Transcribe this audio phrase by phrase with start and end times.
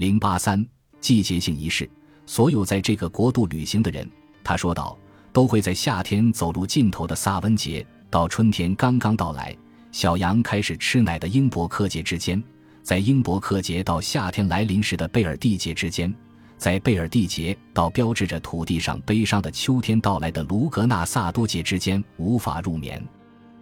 [0.00, 0.66] 零八三
[0.98, 1.86] 季节性仪式，
[2.24, 4.10] 所有在这个国度旅行的人，
[4.42, 4.98] 他说道，
[5.30, 9.54] 都会在夏天走入尽头的萨温节，到春天刚刚到来，
[9.92, 12.42] 小羊开始吃奶的英伯克节之间，
[12.82, 16.10] 在英伯克节到夏天来临时的贝尔蒂节之间。
[16.56, 23.06] 在贝尔蒂节到标志着土地上悲伤的秋天到来的卢格纳萨多节之间无法入眠。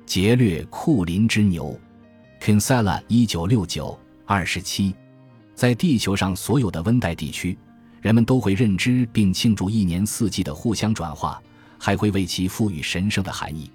[0.07, 1.77] 劫掠库林之牛
[2.41, 4.95] ，Kinsella 一九六九二十七，
[5.59, 7.59] 在地球上所有的温带地区，
[8.01, 11.43] 人们都会认知并庆祝一年四季的互相转化，
[11.77, 13.69] 还会为其赋予神圣的含义。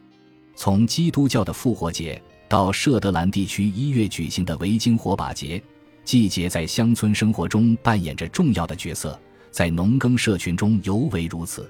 [0.55, 5.61] 从基督教的复活节到舍德兰地区一月举行的维京火把节。
[6.05, 9.19] 季节在乡村生活中扮演着重要的角色，
[9.51, 11.69] 在农耕社群中尤为如此。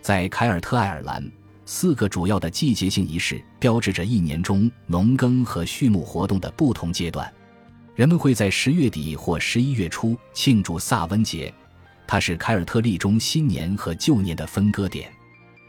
[0.00, 1.30] 在凯尔特爱尔兰，
[1.66, 7.30] 四个主要的季节性仪式标志着一年中农耕和畜牧活动的不同阶段。
[7.94, 11.52] 人们会在十月底或十一月初庆祝萨温节，
[12.06, 15.12] 它是凯尔特历中新年和旧年的分割点。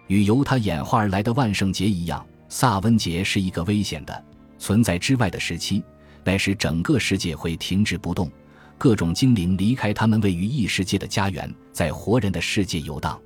[0.07, 4.25] 与由它演化而来的万圣节一样，萨温节是一个危险的
[4.57, 5.83] 存在之外的时期。
[6.23, 8.31] 那时，整个世界会停滞不动，
[8.77, 13.19] 各种精灵离开他们位于异世界的家园，在活人的世界游荡。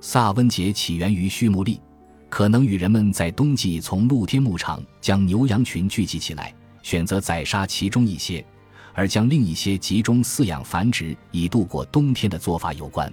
[0.00, 1.80] 萨温节起源于畜牧力，
[2.28, 8.44] 可能与人们在冬季从露天牧场将牛羊群聚集起来，选择宰杀其中一些，
[8.92, 13.12] 而将另一些集中饲养繁殖以度过冬天的做法有关。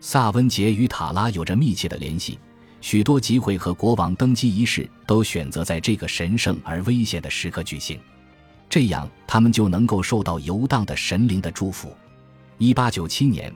[0.00, 2.38] 萨温杰与塔拉有着密切的联系，
[2.80, 7.98] 许多集会和国王登基仪式都选择在这个神圣而危险的时刻举行。
[8.70, 11.96] 这样，他们就能够受到游荡的神灵的祝福。
[12.58, 13.52] 一八九七年，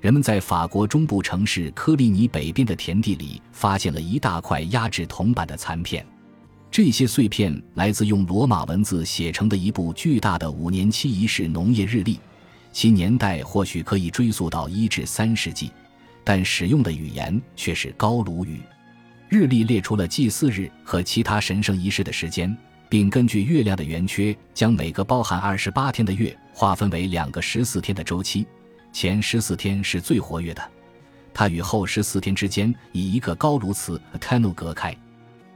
[0.00, 6.06] 人们在法国中部城市科利尼北边的田地里发现了一大块压制铜板的残片。
[6.70, 12.18] 这些碎片来自用罗马文字写成的一部巨大的五年期仪式农业日历，
[12.72, 15.70] 其年代或许可以追溯到一至三世纪，
[16.22, 18.60] 但使用的语言却是高卢语。
[19.28, 22.56] 日历列出了祭祀日和其他神圣仪式的时间。
[22.90, 28.44] 并根据月亮的圆缺，将每个包含二十八天的月划分为两个十四天的周期。
[28.92, 30.70] 前十四天是最活跃的，
[31.32, 34.92] 它与后十四天之间以一个高卢词 t a n u 隔开。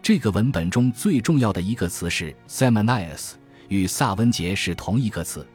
[0.04, 3.30] 这个文本中最重要的一个词是 Samanias，
[3.68, 5.46] 与萨温节是同一个词。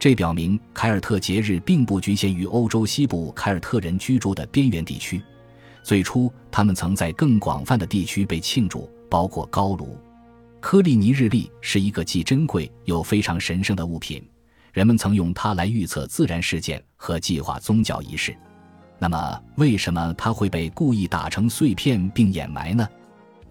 [0.00, 5.22] 这表明凯尔特节日并不局限于欧洲西部凯尔特人居住的边缘地区。
[5.84, 9.96] 最初，他们曾在更广泛的地区被庆祝，包括高卢。
[10.58, 14.20] 科利尼日历是一个既珍贵又非常神圣的物品，
[14.72, 18.36] 人们曾用它来预测自然事件和计划宗教仪式。
[18.98, 22.88] 那么，为什么它会被故意打成碎片并掩埋呢？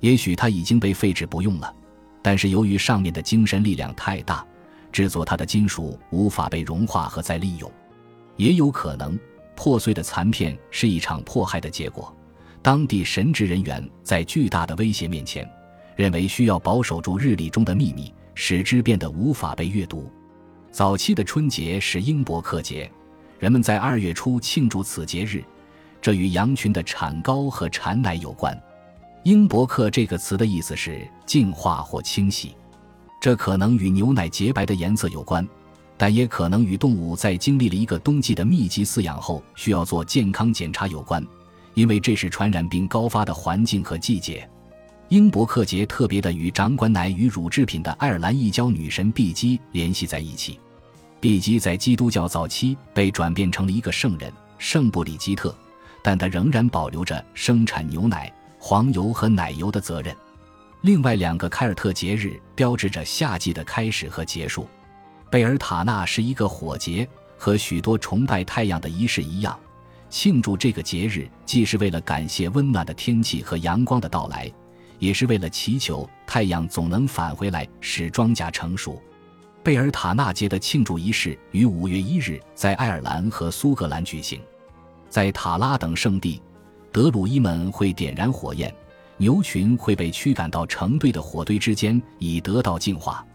[0.03, 1.73] 也许它已经被废止不用了，
[2.21, 4.45] 但是由于上面的精神力量太大，
[4.91, 7.71] 制作它的金属无法被融化和再利用。
[8.35, 9.17] 也有可能，
[9.55, 12.13] 破碎的残片是一场迫害的结果。
[12.61, 15.49] 当地神职人员在巨大的威胁面前。
[15.95, 20.11] 认为需要保守住日历中的秘密，使之变得无法被阅读。
[20.71, 22.91] 早期的春节是英伯克节，
[23.37, 25.43] 人们在二月初庆祝此节日，
[26.01, 28.59] 这与羊群的产羔和产奶有关。
[29.23, 32.53] 英伯克这个词的意思是净化或清洗，
[33.21, 35.47] 这可能与牛奶洁白的颜色有关，
[35.95, 41.25] 但也可能与动物在经历了一个冬季的密集饲养后需要做健康检查有关，
[41.73, 44.47] 因为这是传染病高发的环境和季节。
[45.07, 50.59] 英伯克节特别的与掌管奶与乳制品的爱尔兰异教女神碧姬联系在一起。
[51.21, 55.55] 碧姬在基督教早期被转变成了一个圣人圣布里基特，
[56.03, 58.29] 但她仍然保留着生产牛奶、
[58.65, 60.15] 黄油和奶油的责任。
[60.83, 64.65] 另外两个凯尔特节日标志着夏季的开始和结束。
[65.29, 67.05] 贝尔塔纳是一个火节，
[67.37, 69.59] 和许多崇拜太阳的仪式一样，
[70.09, 74.49] 庆祝这个节日既是为了感谢温暖的天气和阳光的到来。
[74.97, 79.01] 也是为了祈求太阳总能返回来，使庄稼成熟。
[79.61, 84.39] 贝尔塔纳节的庆祝仪式于五月一日在爱尔兰和苏格兰举行。
[85.09, 86.41] 在塔拉等圣地，
[86.93, 88.71] 德鲁伊们会点燃火焰，
[89.17, 93.25] 牛群会被驱赶到成堆的火堆之间，以得到净化。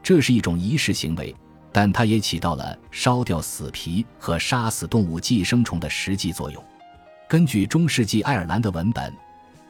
[0.00, 1.34] 这是一种仪式行为，
[1.72, 6.64] 但它也起到了烧掉死皮和杀死动物寄生虫的实际作用。
[7.28, 9.12] 根据中世纪爱尔兰的文本。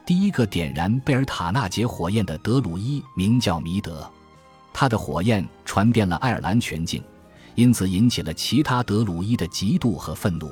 [0.05, 4.07] 第一个点燃贝尔塔纳节火焰的德鲁伊名叫弥德，
[4.71, 7.03] 他的火焰传遍了爱尔兰全境，
[7.55, 10.51] 因此引起了其他德鲁伊的嫉妒和愤怒。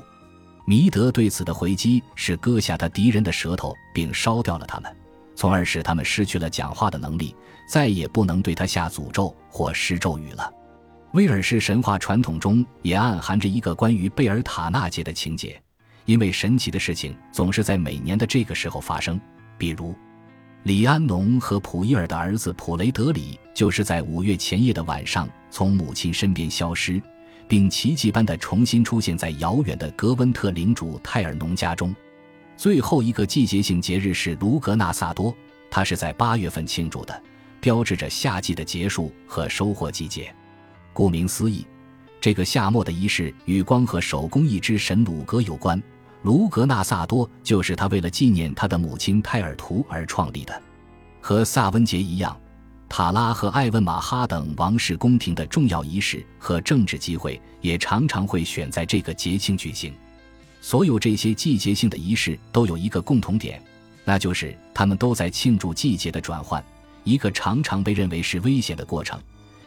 [0.69, 4.95] 弥德对此的回击是割下他敌人的舌头，并烧掉了他们，
[5.33, 7.36] 从而使他们失去了讲话的能力，
[7.68, 10.54] 再也不能对他下诅咒或施咒语了。
[11.13, 15.60] 威尔士神话传统中也暗含着一个关于贝尔塔纳节的情节，
[16.06, 19.19] 因为神奇的事情总是在每年的这个时候发生。
[19.57, 19.95] 比如，
[20.62, 27.01] 李安农和普伊尔的儿子普雷德里就是在五月前夜的晚上从母亲身边消失，
[27.50, 31.94] 并奇迹般的重新出现在遥远的格温特领主泰尔农家中。
[32.56, 35.36] 最后一个季节性节日是卢格纳萨多，
[35.72, 37.24] 它是在八月份庆祝的，
[37.60, 40.31] 标志着夏季的结束和收获季节。
[40.94, 41.66] 顾名思义，
[42.22, 45.81] 这个夏末的仪式与光和手工艺之神鲁格有关。
[46.22, 50.62] 卢格纳萨多就是他为了纪念他的母亲泰尔图而创立的。
[51.19, 52.40] 和萨温节一样，
[52.90, 59.94] 塔拉和艾温马哈等王室宫廷的重要仪式和政治机会也常常会选在这个节庆举行。
[60.60, 63.62] 所有这些季节性的仪式都有一个共同点，
[64.04, 66.62] 那就是他们都在庆祝季节的转换，
[67.04, 69.18] 一个常常被认为是危险的过程。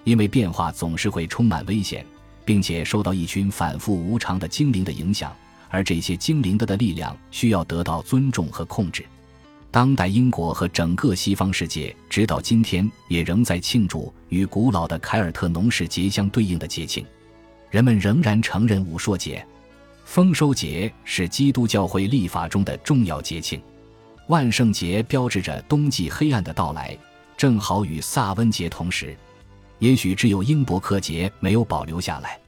[0.05, 2.05] 因为变化总是会充满危险，
[2.45, 5.33] 并且受到一群反复无常的精灵的影响，
[5.71, 9.07] 而这些精灵的的力量需要得到尊重和控制。
[9.73, 17.05] 当代英国和整个西方世界直到今天也仍在庆祝与古老的凯尔特农事节相对应的节庆。
[17.71, 19.43] 人们仍然承认武硕节、
[20.05, 23.63] 丰收节是基督教会历法中的重要节庆。
[24.29, 26.95] 万圣节标志着冬季黑暗的到来，
[27.35, 29.17] 正好与萨温节同时。
[29.79, 32.39] 也许只有英伯克节没有保留下来。